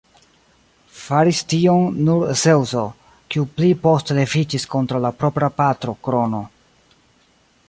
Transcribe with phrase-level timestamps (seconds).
[0.99, 2.87] Faris tion nur Zeŭso,
[3.35, 6.47] kiu pli poste leviĝis kontraŭ la propra patro Krono.